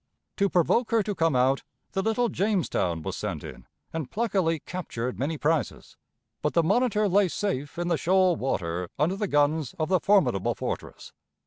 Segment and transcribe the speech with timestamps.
[0.37, 5.19] To provoke her to come out, the little Jamestown was sent in and pluckily captured
[5.19, 5.95] many prizes,
[6.41, 10.55] but the Monitor lay safe in the shoal water under the guns of the formidable
[10.55, 11.13] fortress.